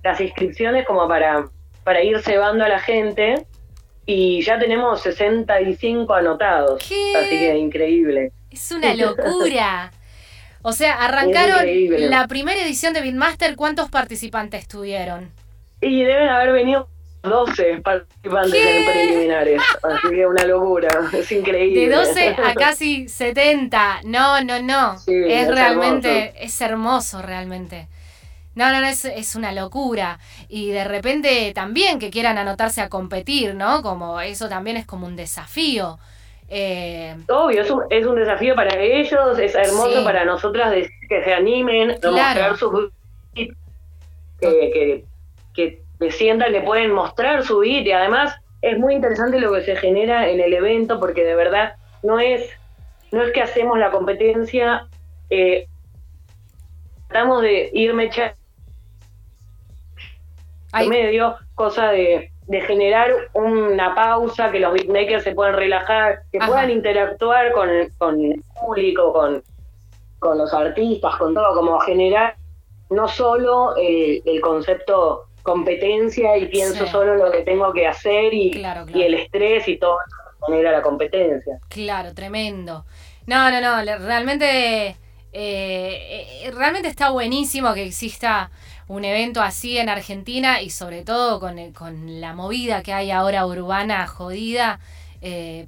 las 0.03 0.22
inscripciones 0.22 0.86
como 0.86 1.07
para, 1.07 1.48
para 1.84 2.03
ir 2.03 2.22
cebando 2.22 2.63
a 2.65 2.69
la 2.69 2.79
gente 2.79 3.48
y 4.05 4.41
ya 4.43 4.59
tenemos 4.59 5.01
65 5.01 6.13
anotados, 6.13 6.81
así 6.81 7.29
que 7.29 7.57
increíble. 7.57 8.31
Es 8.51 8.71
una 8.71 8.93
locura. 8.95 9.91
O 10.62 10.74
sea, 10.74 10.93
arrancaron 11.05 11.65
la 12.09 12.27
primera 12.27 12.62
edición 12.62 12.93
de 12.93 13.01
Beatmaster, 13.01 13.55
¿cuántos 13.55 13.89
participantes 13.89 14.67
tuvieron? 14.67 15.31
Y 15.81 16.03
deben 16.03 16.29
haber 16.29 16.53
venido 16.53 16.88
12 17.24 17.81
participantes 17.83 18.65
en 18.65 18.85
preliminares, 18.85 19.62
así 19.83 20.09
que 20.09 20.25
una 20.27 20.45
locura, 20.45 20.89
es 21.12 21.31
increíble. 21.31 21.89
De 21.89 21.95
12 21.95 22.35
a 22.43 22.53
casi 22.55 23.07
70, 23.07 24.01
no, 24.05 24.41
no, 24.43 24.62
no, 24.62 24.95
es, 25.07 25.47
realmente, 25.47 26.33
es 26.39 26.62
hermoso 26.62 27.21
realmente. 27.21 27.88
No, 28.55 28.71
no, 28.71 28.79
no, 28.79 28.88
es, 28.88 29.05
es, 29.05 29.35
una 29.35 29.51
locura. 29.51 30.19
Y 30.47 30.71
de 30.71 30.85
repente 30.85 31.51
también 31.53 32.00
que 32.00 32.09
quieran 32.09 32.38
anotarse 32.38 32.81
a 32.81 32.89
competir, 32.89 33.53
¿no? 33.53 33.81
Como 33.81 34.19
eso 34.21 34.47
también 34.50 34.77
es 34.77 34.85
como 34.85 35.05
un 35.05 35.15
desafío. 35.15 36.00
Eh, 36.47 37.15
Obvio, 37.27 37.62
es 37.62 37.71
un, 37.71 37.83
es 37.89 38.05
un 38.05 38.15
desafío 38.15 38.55
para 38.55 38.77
ellos, 38.79 39.39
es 39.39 39.55
hermoso 39.55 40.03
para 40.03 40.25
nosotras 40.25 40.74
que 41.09 41.24
se 41.24 41.33
animen, 41.33 41.91
a 41.91 42.12
mostrar 42.12 42.57
sus 42.57 42.91
que, 43.33 43.50
que, 44.39 45.05
que 45.53 45.81
se 46.00 46.12
sientan 46.12 46.53
que 46.53 46.62
pueden 46.62 46.91
mostrar 46.91 47.43
su 47.43 47.59
beat 47.59 47.85
y 47.85 47.91
además 47.91 48.35
es 48.62 48.77
muy 48.77 48.93
interesante 48.93 49.39
lo 49.39 49.53
que 49.53 49.62
se 49.62 49.75
genera 49.75 50.29
en 50.29 50.39
el 50.39 50.53
evento 50.53 51.00
porque 51.00 51.24
de 51.24 51.35
verdad 51.35 51.75
no 52.03 52.19
es 52.19 52.47
no 53.12 53.24
es 53.24 53.31
que 53.31 53.41
hacemos 53.41 53.79
la 53.79 53.91
competencia 53.91 54.88
eh, 55.29 55.67
tratamos 57.07 57.41
de 57.41 57.69
irme 57.74 58.05
echando 58.05 58.35
medio 60.88 61.36
cosa 61.55 61.91
de, 61.91 62.32
de, 62.48 62.62
generar 62.62 63.12
una 63.34 63.96
pausa 63.96 64.51
que 64.51 64.60
los 64.60 64.74
beatmakers 64.74 65.24
se 65.24 65.34
puedan 65.34 65.55
relajar 65.55 66.20
que 66.32 66.39
puedan 66.39 66.70
interactuar 66.70 67.51
con 67.53 67.70
el, 67.70 67.91
con 67.98 68.20
el 68.20 68.41
público 68.60 69.13
con, 69.13 69.44
con 70.20 70.38
los 70.38 70.53
artistas 70.53 71.15
con 71.17 71.34
todo 71.34 71.55
como 71.55 71.79
generar 71.79 72.36
no 72.89 73.08
solo 73.08 73.75
el, 73.77 74.22
el 74.25 74.41
concepto 74.41 75.25
competencia 75.46 76.36
y 76.38 76.48
pienso 76.48 76.88
solo 76.88 77.15
lo 77.15 77.32
que 77.32 77.44
tengo 77.44 77.72
que 77.72 77.88
hacer 77.88 78.34
y, 78.34 78.62
y 78.94 79.01
el 79.03 79.13
estrés 79.13 79.67
y 79.67 79.77
todo 79.77 80.00
poner 80.39 80.67
a 80.67 80.72
la 80.72 80.82
competencia. 80.82 81.60
Claro, 81.70 82.13
tremendo. 82.13 82.86
No, 83.27 83.50
no, 83.51 83.62
no, 83.62 83.84
realmente, 84.00 84.89
eh, 84.89 84.98
eh, 85.34 86.51
realmente 86.51 86.88
está 86.88 87.10
buenísimo 87.12 87.74
que 87.74 87.84
exista 87.84 88.51
un 88.88 89.06
evento 89.06 89.42
así 89.42 89.77
en 89.77 89.89
Argentina 89.89 90.62
y 90.62 90.70
sobre 90.70 91.04
todo 91.04 91.39
con, 91.39 91.74
con 91.74 92.22
la 92.22 92.34
movida 92.34 92.84
que 92.84 92.94
hay 92.94 93.12
ahora 93.12 93.46
urbana 93.46 94.06
jodida. 94.08 94.80
Eh, 95.22 95.68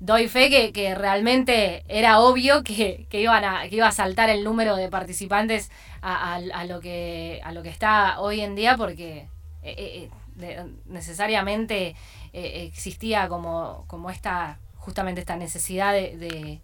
doy 0.00 0.28
fe 0.28 0.72
que, 0.72 0.94
realmente 0.94 1.84
era 1.86 2.20
obvio 2.20 2.64
que, 2.64 3.06
iban 3.12 3.44
a, 3.44 3.68
que 3.68 3.76
iba 3.76 3.86
a 3.86 3.92
saltar 3.92 4.30
el 4.30 4.42
número 4.42 4.76
de 4.76 4.88
participantes 4.88 5.70
a, 6.02 6.40
lo, 6.66 6.80
que, 6.80 7.40
a 7.44 7.52
lo 7.52 7.62
que 7.62 7.68
está 7.68 8.18
hoy 8.20 8.40
en 8.40 8.54
día 8.54 8.76
porque 8.76 9.28
eh, 9.62 10.08
eh, 10.40 10.66
necesariamente 10.86 11.94
eh, 12.32 12.64
existía 12.66 13.28
como, 13.28 13.84
como 13.86 14.10
esta, 14.10 14.58
justamente 14.76 15.20
esta 15.20 15.36
necesidad 15.36 15.92
de, 15.92 16.60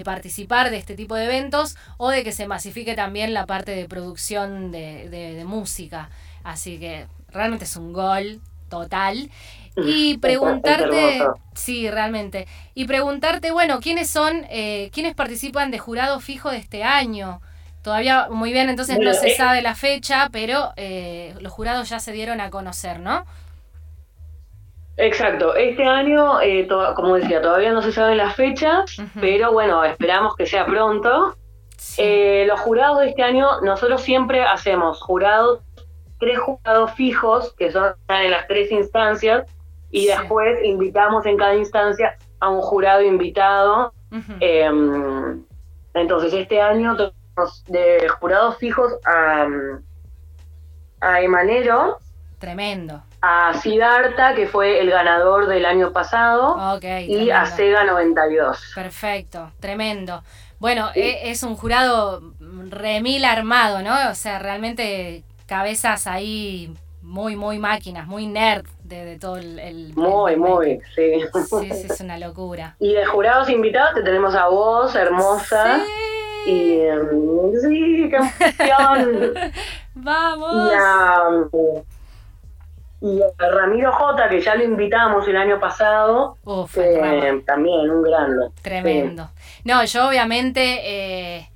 participar 0.00 0.70
de 0.70 0.78
este 0.78 0.94
tipo 0.94 1.14
de 1.14 1.26
eventos 1.26 1.76
o 1.98 2.08
de 2.08 2.24
que 2.24 2.32
se 2.32 2.46
masifique 2.46 2.94
también 2.94 3.34
la 3.34 3.44
parte 3.44 3.72
de 3.72 3.86
producción 3.86 4.72
de, 4.72 5.10
de 5.10 5.44
música. 5.44 6.08
Así 6.44 6.78
que 6.78 7.06
realmente 7.28 7.66
es 7.66 7.76
un 7.76 7.92
gol 7.92 8.40
total. 8.70 9.30
Y 9.74 10.18
preguntarte, 10.18 11.22
sí, 11.54 11.90
realmente, 11.90 12.46
y 12.74 12.84
preguntarte, 12.84 13.52
bueno, 13.52 13.80
¿quiénes 13.80 14.10
son, 14.10 14.46
eh, 14.50 14.90
quiénes 14.92 15.14
participan 15.14 15.70
de 15.70 15.78
jurado 15.78 16.20
fijo 16.20 16.50
de 16.50 16.58
este 16.58 16.84
año? 16.84 17.40
Todavía 17.80 18.28
muy 18.30 18.52
bien, 18.52 18.68
entonces 18.68 18.98
no 18.98 19.14
se 19.14 19.30
eh, 19.30 19.34
sabe 19.34 19.62
la 19.62 19.74
fecha, 19.74 20.28
pero 20.30 20.72
eh, 20.76 21.34
los 21.40 21.52
jurados 21.52 21.88
ya 21.88 22.00
se 22.00 22.12
dieron 22.12 22.40
a 22.42 22.50
conocer, 22.50 23.00
¿no? 23.00 23.24
Exacto, 24.96 25.54
este 25.56 25.84
año, 25.84 26.38
como 26.94 27.16
decía, 27.16 27.40
todavía 27.40 27.72
no 27.72 27.80
se 27.80 27.92
saben 27.92 28.18
las 28.18 28.36
fechas, 28.36 28.96
pero 29.20 29.52
bueno, 29.52 29.82
esperamos 29.84 30.36
que 30.36 30.46
sea 30.46 30.66
pronto. 30.66 31.34
los 31.98 32.60
jurados 32.60 33.00
de 33.00 33.08
este 33.08 33.22
año, 33.22 33.60
nosotros 33.62 34.02
siempre 34.02 34.44
hacemos 34.44 35.00
jurados, 35.00 35.60
tres 36.20 36.38
jurados 36.38 36.92
fijos, 36.92 37.54
que 37.54 37.72
son 37.72 37.94
en 38.08 38.30
las 38.30 38.46
tres 38.48 38.70
instancias, 38.70 39.46
y 39.90 40.06
después 40.06 40.62
invitamos 40.62 41.24
en 41.26 41.36
cada 41.36 41.54
instancia 41.54 42.16
a 42.40 42.50
un 42.50 42.60
jurado 42.60 43.02
invitado. 43.02 43.92
Em, 44.40 45.42
entonces 45.94 46.34
este 46.34 46.60
año 46.60 46.96
tenemos 46.96 47.64
de 47.66 48.08
jurados 48.20 48.58
fijos 48.58 48.92
a, 49.06 49.46
a 51.00 51.20
Emanero. 51.22 51.98
Tremendo. 52.38 53.02
A 53.22 53.54
Siddhartha, 53.54 54.34
que 54.34 54.46
fue 54.46 54.80
el 54.80 54.90
ganador 54.90 55.46
del 55.46 55.64
año 55.64 55.92
pasado. 55.92 56.56
y 57.06 57.30
a 57.30 57.46
Sega 57.46 57.84
92. 57.84 58.72
Perfecto, 58.74 59.52
tremendo. 59.60 60.22
Bueno, 60.58 60.90
e, 60.94 61.30
es 61.30 61.42
un 61.42 61.56
jurado 61.56 62.20
remil 62.68 63.24
armado, 63.24 63.82
¿no? 63.82 64.10
O 64.10 64.14
sea, 64.14 64.38
realmente 64.38 65.22
cabezas 65.46 66.06
ahí 66.06 66.74
muy, 67.02 67.36
muy 67.36 67.58
máquinas, 67.58 68.06
muy 68.06 68.26
nerd 68.26 68.64
de, 68.84 69.18
todo 69.18 69.36
el, 69.36 69.92
Muy, 69.94 70.36
muy, 70.36 70.80
sí. 70.94 71.20
Sí, 71.48 71.72
sí, 71.72 71.86
es 71.90 72.00
una 72.00 72.18
locura. 72.18 72.76
Y 72.80 72.92
de 72.92 73.04
jurados 73.04 73.48
invitados 73.48 73.94
te 73.94 74.02
tenemos 74.02 74.34
a 74.34 74.48
vos, 74.48 74.94
hermosa. 74.94 75.80
Sí. 76.44 76.50
Y 76.50 76.80
em, 76.80 77.52
sí, 77.60 78.10
qué 78.10 78.16
emoción. 78.16 79.34
Vamos. 79.94 80.72
Y 80.72 80.74
a, 83.38 83.48
Ramiro 83.48 83.92
J, 83.92 84.28
que 84.28 84.40
ya 84.40 84.54
lo 84.54 84.64
invitamos 84.64 85.26
el 85.28 85.36
año 85.36 85.58
pasado. 85.58 86.36
Uf, 86.44 86.76
también, 87.46 87.90
un 87.90 88.02
gran. 88.02 88.30
Tremendo. 88.62 89.30
No, 89.64 89.84
yo 89.84 90.08
obviamente... 90.08 90.80
Eh, 90.84 91.48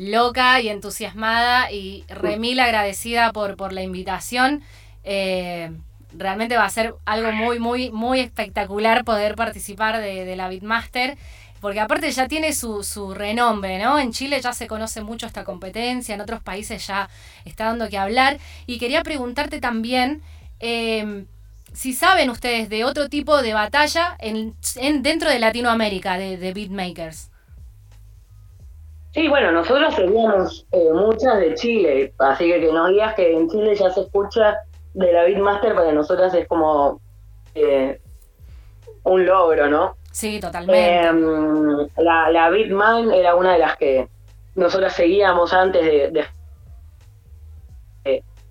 loca 0.00 0.60
y 0.62 0.70
entusiasmada 0.70 1.70
y 1.70 2.04
remil 2.08 2.58
agradecida 2.60 3.32
por, 3.32 3.56
por 3.56 3.74
la 3.74 3.82
invitación. 3.82 4.62
Eh, 5.04 5.70
realmente 6.16 6.56
va 6.56 6.64
a 6.64 6.70
ser 6.70 6.94
algo 7.04 7.32
muy, 7.32 7.58
muy, 7.58 7.90
muy 7.90 8.20
espectacular 8.20 9.04
poder 9.04 9.34
participar 9.34 10.00
de, 10.00 10.36
la 10.36 10.48
Beatmaster. 10.48 11.18
Porque 11.60 11.80
aparte 11.80 12.10
ya 12.10 12.26
tiene 12.26 12.54
su, 12.54 12.82
su, 12.82 13.12
renombre, 13.12 13.78
¿no? 13.78 13.98
En 13.98 14.12
Chile 14.12 14.40
ya 14.40 14.54
se 14.54 14.66
conoce 14.66 15.02
mucho 15.02 15.26
esta 15.26 15.44
competencia, 15.44 16.14
en 16.14 16.22
otros 16.22 16.42
países 16.42 16.86
ya 16.86 17.10
está 17.44 17.66
dando 17.66 17.90
que 17.90 17.98
hablar. 17.98 18.38
Y 18.66 18.78
quería 18.78 19.02
preguntarte 19.02 19.60
también 19.60 20.22
em, 20.60 21.26
si 21.72 21.92
saben 21.92 22.30
ustedes 22.30 22.68
de 22.68 22.84
otro 22.84 23.08
tipo 23.08 23.42
de 23.42 23.54
batalla 23.54 24.16
en, 24.18 24.54
dentro 25.02 25.30
de 25.30 25.38
Latinoamérica, 25.38 26.18
de, 26.18 26.36
de 26.36 26.52
beatmakers. 26.52 27.30
Sí, 29.12 29.26
bueno, 29.28 29.50
nosotros 29.50 29.94
seguimos 29.94 30.66
eh, 30.70 30.92
muchas 30.92 31.40
de 31.40 31.54
Chile, 31.54 32.14
así 32.18 32.46
que 32.46 32.60
que 32.60 32.72
nos 32.72 32.90
digas 32.90 33.14
que 33.14 33.32
en 33.36 33.50
Chile 33.50 33.74
ya 33.74 33.90
se 33.90 34.02
escucha 34.02 34.58
de 34.94 35.12
la 35.12 35.24
Beatmaster 35.24 35.74
para 35.74 35.92
nosotras 35.92 36.32
es 36.34 36.46
como 36.46 37.00
eh, 37.54 38.00
un 39.04 39.26
logro, 39.26 39.68
¿no? 39.68 39.96
Sí, 40.12 40.38
totalmente. 40.40 41.06
Em, 41.06 41.88
la, 41.96 42.30
la 42.30 42.50
Beatman 42.50 43.12
era 43.12 43.34
una 43.34 43.54
de 43.54 43.58
las 43.58 43.76
que 43.76 44.08
nosotras 44.54 44.92
seguíamos 44.92 45.52
antes 45.52 45.84
de, 45.84 46.10
de, 46.10 46.24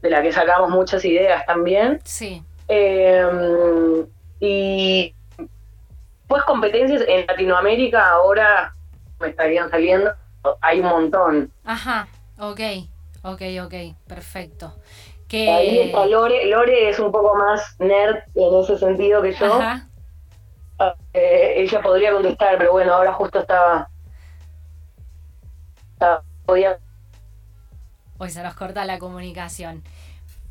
la 0.01 0.21
que 0.21 0.31
sacamos 0.31 0.69
muchas 0.69 1.03
ideas 1.03 1.45
también. 1.45 1.99
Sí. 2.03 2.43
Em, 2.67 4.05
y 4.39 5.13
pues 6.27 6.43
competencias 6.43 7.03
en 7.07 7.25
Latinoamérica 7.25 8.09
ahora 8.09 8.75
me 9.19 9.29
estarían 9.29 9.69
saliendo, 9.69 10.13
hay 10.61 10.79
un 10.79 10.85
montón. 10.85 11.51
Ajá, 11.65 12.07
ok, 12.37 12.61
ok, 13.23 13.41
ok, 13.65 13.73
perfecto. 14.07 14.75
Que... 15.27 15.49
Ahí 15.49 15.79
está 15.79 16.05
Lore, 16.05 16.45
Lore 16.45 16.89
es 16.89 16.99
un 16.99 17.11
poco 17.11 17.35
más 17.35 17.75
nerd 17.79 18.17
en 18.35 18.55
ese 18.59 18.77
sentido 18.77 19.21
que 19.21 19.33
yo. 19.33 19.53
Ajá. 19.53 19.85
Eh, 21.13 21.55
ella 21.57 21.81
podría 21.81 22.13
contestar, 22.13 22.57
pero 22.57 22.71
bueno, 22.71 22.93
ahora 22.93 23.13
justo 23.13 23.39
estaba... 23.39 23.89
estaba 25.93 26.23
podía... 26.45 26.79
Hoy 28.21 28.29
se 28.31 28.43
nos 28.43 28.53
corta 28.53 28.83
la 28.83 28.99
comunicación. 28.99 29.81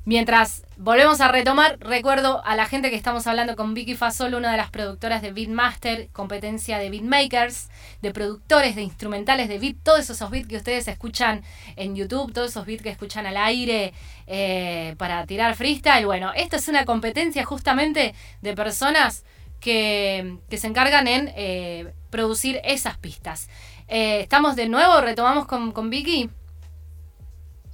Mientras 0.07 0.63
volvemos 0.79 1.21
a 1.21 1.29
retomar, 1.29 1.77
recuerdo 1.81 2.43
a 2.47 2.57
la 2.57 2.65
gente 2.65 2.89
que 2.89 2.97
estamos 2.97 3.27
hablando 3.27 3.57
con 3.57 3.75
Vicky 3.75 3.95
Fasol, 3.95 4.33
una 4.33 4.51
de 4.51 4.57
las 4.57 4.71
productoras 4.71 5.21
de 5.21 5.33
Beatmaster, 5.33 6.09
competencia 6.13 6.79
de 6.79 6.89
beatmakers, 6.89 7.69
de 8.01 8.11
productores, 8.11 8.75
de 8.75 8.81
instrumentales 8.81 9.51
de 9.51 9.59
beat, 9.59 9.77
todos 9.83 10.09
esos 10.09 10.31
beats 10.31 10.49
que 10.49 10.57
ustedes 10.57 10.89
escuchan 10.89 11.43
en 11.77 11.95
YouTube, 11.95 12.33
todos 12.33 12.53
esos 12.53 12.65
beats 12.65 12.83
que 12.83 12.89
escuchan 12.89 13.27
al 13.27 13.37
aire 13.37 13.93
eh, 14.27 14.95
para 14.97 15.27
tirar 15.27 15.55
freestyle. 15.55 16.07
Bueno, 16.07 16.33
esto 16.35 16.57
es 16.57 16.69
una 16.69 16.87
competencia 16.87 17.45
justamente 17.45 18.15
de 18.41 18.55
personas 18.55 19.25
que, 19.61 20.39
se 20.51 20.67
encargan 20.67 21.07
en 21.07 21.31
eh, 21.37 21.93
producir 22.09 22.63
esas 22.65 22.97
pistas. 22.97 23.51
Eh, 23.89 24.21
¿Estamos 24.21 24.57
de 24.57 24.71
nuevo? 24.71 25.03
¿Retomamos 25.03 25.45
con, 25.45 25.73
con 25.73 25.91
Vicky? 25.91 26.31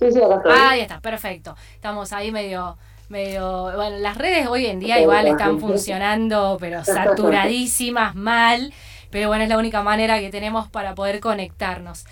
Sí, 0.04 0.12
sí, 0.12 0.22
acá 0.22 0.36
estoy. 0.36 0.52
Ah, 0.54 0.70
ahí 0.70 0.80
está, 0.80 1.00
perfecto. 1.00 1.56
Estamos 1.74 2.12
ahí 2.12 2.30
medio, 2.30 2.76
medio, 3.08 3.72
bueno, 3.74 3.98
las 3.98 4.18
redes 4.18 4.46
hoy 4.46 4.66
en 4.66 4.80
día 4.80 5.00
igual 5.00 5.26
están 5.26 5.58
funcionando, 5.58 6.58
pero 6.60 6.84
saturadísimas, 6.84 8.14
mal, 8.14 8.72
pero 9.10 9.28
bueno, 9.28 9.44
es 9.44 9.48
la 9.48 9.58
única 9.58 9.82
manera 9.82 10.20
que 10.20 10.30
tenemos 10.30 10.68
para 10.68 10.94
poder 10.94 11.20
conectarnos. 11.20 12.04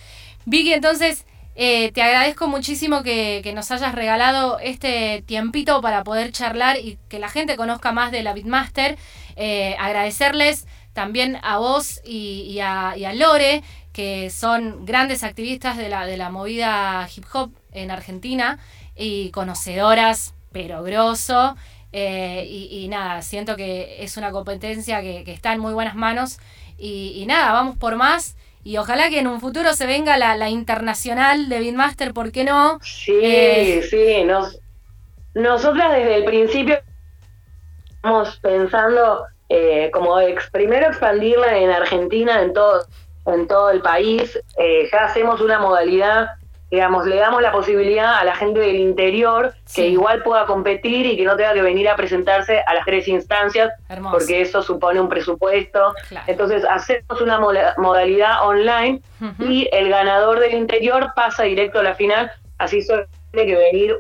Vicky, 0.47 0.73
entonces, 0.73 1.27
eh, 1.55 1.93
te 1.93 2.03
agradezco 2.03 2.49
muchísimo 2.49 3.03
que, 3.03 3.51
nos 3.55 3.71
hayas 3.71 3.95
regalado 3.95 4.59
este 4.59 5.23
tiempito 5.27 5.83
para 5.83 6.03
poder 6.03 6.33
charlar 6.33 6.79
y 6.79 6.99
que 7.09 7.19
la 7.19 7.29
gente 7.29 7.57
conozca 7.57 7.93
más 7.93 8.11
de 8.11 8.23
la 8.23 8.33
Bitmaster. 8.33 8.97
Eh, 9.37 9.77
agradecerles 9.79 10.67
también 10.93 11.39
a 11.43 11.59
vos 11.59 12.01
y, 12.05 12.59
a, 12.61 12.95
y, 12.97 13.05
a, 13.05 13.15
Lore, 13.15 13.63
que 13.93 14.31
son 14.31 14.85
grandes 14.85 15.25
activistas 15.25 15.77
de 15.77 15.89
la, 15.89 16.07
de 16.07 16.17
la 16.17 16.31
movida 16.31 17.09
hip 17.15 17.25
hop 17.33 17.53
en 17.73 17.91
Argentina 17.91 18.59
y 18.97 19.31
conocedoras, 19.31 20.35
pero 20.53 20.83
grosso. 20.83 21.57
Eh, 21.93 22.47
y, 22.49 22.89
nada, 22.89 23.21
siento 23.23 23.55
que 23.55 24.03
es 24.03 24.17
una 24.17 24.31
competencia 24.31 25.03
que, 25.03 25.25
está 25.27 25.53
en 25.53 25.61
muy 25.61 25.75
buenas 25.75 25.95
manos. 25.95 26.39
Y, 26.79 27.25
nada, 27.27 27.53
vamos 27.53 27.77
por 27.77 27.97
más. 27.97 28.37
Y 28.65 28.77
ojalá 28.77 29.09
que 29.09 29.19
en 29.19 29.27
un 29.27 29.41
futuro 29.41 29.75
se 29.75 29.87
venga 29.87 30.17
la, 30.19 30.49
internacional 30.49 31.49
de 31.49 31.61
Beatmaster, 31.61 32.13
¿por 32.15 32.33
qué 32.33 32.45
no? 32.45 32.79
Sí, 32.83 33.19
eh, 33.23 33.83
sí. 33.89 34.25
Nos, 34.25 34.59
nosotras 35.35 35.93
desde 35.93 36.17
el 36.17 36.25
principio 36.25 36.79
estamos 37.91 38.39
pensando 38.41 39.25
eh, 39.53 39.91
como 39.93 40.17
primero 40.51 40.87
expandirla 40.87 41.59
en 41.59 41.71
Argentina, 41.71 42.41
en 42.41 42.53
todo, 42.53 42.85
en 43.27 43.47
todo 43.47 43.71
el 43.71 43.83
país. 43.83 44.39
ya 44.91 45.05
hacemos 45.05 45.41
una 45.41 45.59
modalidad 45.59 46.31
digamos, 46.73 47.05
le 47.05 47.17
damos 47.17 47.43
la 47.43 47.53
posibilidad 47.53 48.19
a 48.19 48.25
la 48.25 48.35
gente 48.35 48.59
del 48.61 48.77
interior 48.77 49.53
que 49.75 49.89
igual 49.89 50.23
pueda 50.23 50.47
competir 50.47 51.05
y 51.05 51.19
que 51.19 51.25
no 51.25 51.37
tenga 51.37 51.53
que 51.53 51.61
venir 51.61 51.87
a 51.87 51.97
presentarse 51.97 52.63
a 52.67 52.73
las 52.73 52.87
tres 52.87 53.07
instancias, 53.09 53.71
porque 54.11 54.41
eso 54.41 54.63
supone 54.63 54.99
un 54.99 55.11
presupuesto. 55.11 55.93
Entonces, 56.27 56.65
hacemos 56.65 57.21
una 57.21 57.39
modalidad 57.77 58.47
online 58.49 59.03
y 59.39 59.69
el 59.71 59.91
ganador 59.91 60.41
del 60.41 60.55
interior 60.55 61.13
pasa 61.15 61.43
directo 61.43 61.81
a 61.81 61.83
la 61.83 61.95
final, 61.95 62.33
así 62.57 62.81
solo 62.81 63.05
tiene 63.33 63.53
que 63.53 63.59
venir 63.59 63.97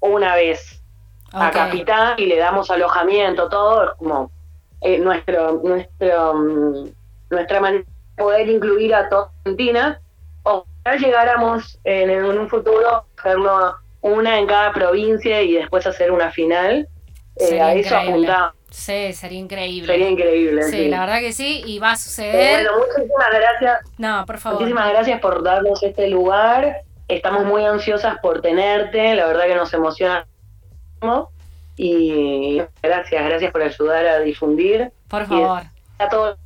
una 0.00 0.34
vez 0.34 0.82
a 1.32 1.52
Capital 1.52 2.18
y 2.18 2.26
le 2.26 2.38
damos 2.38 2.72
alojamiento, 2.72 3.48
todo, 3.48 3.84
es 3.84 3.90
como 3.98 4.32
eh, 4.86 4.98
nuestro, 4.98 5.60
nuestro, 5.64 6.34
mm, 6.34 6.88
nuestra 7.30 7.60
manera 7.60 7.84
de 7.84 8.22
poder 8.22 8.48
incluir 8.48 8.94
a 8.94 9.08
toda 9.08 9.30
Argentina 9.44 10.00
ojalá 10.44 10.96
llegáramos 10.96 11.78
en, 11.82 12.24
un 12.24 12.48
futuro 12.48 13.04
hacerlo 13.18 13.74
una 14.00 14.38
en 14.38 14.46
cada 14.46 14.72
provincia 14.72 15.42
y 15.42 15.54
después 15.54 15.86
hacer 15.86 16.12
una 16.12 16.30
final. 16.30 16.88
Eh, 17.34 17.60
a 17.60 17.74
eso 17.74 17.96
apuntamos. 17.96 18.54
Sí, 18.70 19.12
sería 19.12 19.38
increíble. 19.38 19.92
Sería 19.92 20.08
increíble. 20.08 20.62
Sí, 20.64 20.88
la 20.88 21.00
verdad 21.00 21.18
que 21.18 21.32
sí, 21.32 21.62
y 21.66 21.78
va 21.80 21.92
a 21.92 21.96
suceder. 21.96 22.64
bueno, 22.64 22.78
muchísimas 22.78 23.30
gracias. 23.32 23.78
No, 23.98 24.24
por 24.24 24.38
favor. 24.38 24.60
Muchísimas 24.60 24.90
gracias 24.90 25.20
por 25.20 25.42
darnos 25.42 25.82
este 25.82 26.08
lugar. 26.08 26.82
Estamos 27.08 27.44
muy 27.44 27.64
ansiosas 27.64 28.18
por 28.20 28.40
tenerte, 28.40 29.14
la 29.14 29.26
verdad 29.26 29.46
que 29.46 29.54
nos 29.56 29.72
emociona. 29.74 30.26
Y 31.76 32.62
gracias, 32.82 33.24
gracias 33.24 33.52
por 33.52 33.62
ayudar 33.62 34.06
a 34.06 34.20
difundir. 34.20 34.90
Por 35.08 35.26
favor. 35.26 35.62
a 35.98 36.08
todos 36.08 36.38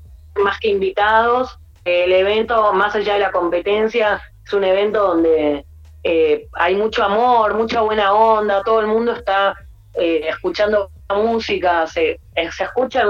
más 0.43 0.59
que 0.59 0.69
invitados. 0.69 1.59
El 1.85 2.13
evento, 2.13 2.73
más 2.73 2.95
allá 2.95 3.15
de 3.15 3.21
la 3.21 3.33
competencia, 3.33 4.21
es 4.45 4.53
un 4.53 4.65
evento 4.65 5.07
donde 5.09 5.65
eh, 6.03 6.49
hay 6.55 6.75
mucho 6.77 7.05
amor, 7.05 7.55
mucha 7.55 7.83
buena 7.83 8.13
onda, 8.13 8.63
todo 8.63 8.81
el 8.81 8.87
mundo 8.87 9.13
está 9.13 9.55
eh, 9.95 10.27
escuchando 10.29 10.91
música, 11.09 11.87
se, 11.87 12.21
eh, 12.35 12.53
se 12.53 12.65
escuchan 12.65 13.09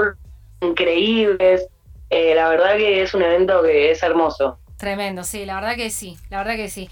increíbles. 0.61 1.69
la 2.11 2.49
verdad 2.49 2.77
que 2.77 3.03
es 3.03 3.15
un 3.15 3.23
evento 3.23 3.63
que 3.63 3.91
es 3.91 4.03
hermoso. 4.03 4.59
Tremendo, 4.77 5.25
sí, 5.25 5.45
la 5.45 5.57
verdad 5.57 5.77
que 5.77 5.91
sí, 5.91 6.17
la 6.31 6.39
verdad 6.39 6.57
que 6.57 6.69
sí. 6.69 6.89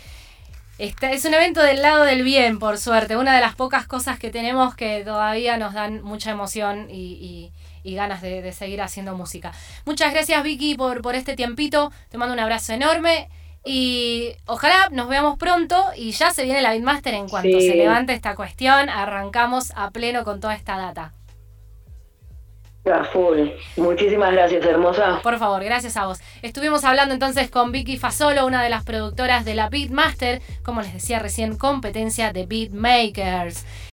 Este, 0.79 1.13
es 1.13 1.25
un 1.25 1.35
evento 1.35 1.61
del 1.61 1.83
lado 1.83 2.05
del 2.05 2.23
bien, 2.23 2.61
por 2.61 2.79
suerte. 2.79 3.17
Una 3.17 3.35
de 3.35 3.41
las 3.41 3.57
pocas 3.57 3.89
cosas 3.89 4.19
que 4.19 4.31
tenemos 4.31 4.77
que 4.77 5.03
todavía 5.05 5.57
nos 5.57 5.75
dan 5.75 6.03
mucha 6.03 6.31
emoción 6.31 6.89
y, 6.89 7.53
ganas 7.85 8.23
de, 8.23 8.53
seguir 8.53 8.81
haciendo 8.83 9.17
música. 9.17 9.53
Muchas 9.87 10.13
gracias 10.13 10.43
Vicky 10.43 10.75
por, 10.77 11.03
por 11.03 11.15
este 11.15 11.35
tiempito. 11.35 11.91
Te 12.11 12.19
mando 12.19 12.35
un 12.35 12.41
abrazo 12.41 12.73
enorme. 12.73 13.29
Y 13.65 14.33
ojalá 14.47 14.89
nos 14.93 15.09
veamos 15.09 15.37
pronto 15.37 15.85
y 15.97 16.13
ya 16.13 16.31
se 16.31 16.45
viene 16.45 16.63
la 16.63 16.73
Bitmaster 16.73 17.13
en 17.15 17.29
cuanto 17.29 17.61
se 17.61 17.75
levante 17.75 18.13
esta 18.13 18.35
cuestión. 18.35 18.89
Arrancamos 18.89 19.73
a 19.75 19.91
pleno 19.91 20.23
con 20.23 20.41
toda 20.41 20.55
esta 20.55 20.77
data. 20.77 21.13
Full. 23.13 23.49
Muchísimas 23.77 24.33
gracias, 24.33 24.65
hermosa. 24.65 25.21
Por 25.23 25.39
favor, 25.39 25.63
gracias 25.63 25.97
a 25.97 26.07
vos. 26.07 26.21
Estuvimos 26.43 26.85
hablando 26.85 27.15
entonces 27.15 27.51
con 27.51 27.73
Vicky 27.73 27.97
Fasolo, 27.97 28.47
una 28.47 28.63
de 28.63 28.71
las 28.71 28.85
productoras 28.85 29.45
de 29.45 29.55
la 29.55 29.69
Beatmaster, 29.69 30.41
como 30.63 30.81
les 30.81 30.93
decía 30.93 31.19
recién, 31.19 31.57
competencia 31.57 32.33
de 32.33 32.47
Beatmakers. 32.47 33.65